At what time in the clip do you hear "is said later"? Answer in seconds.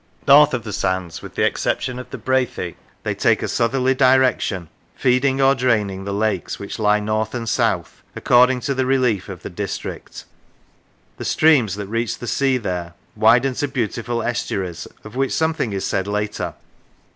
15.71-16.55